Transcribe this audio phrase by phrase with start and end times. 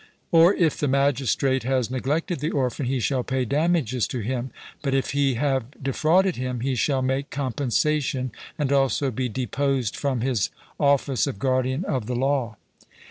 [0.31, 4.49] Or if the magistrate has neglected the orphan, he shall pay damages to him;
[4.81, 10.21] but if he have defrauded him, he shall make compensation and also be deposed from
[10.21, 12.57] his office of guardian of the law.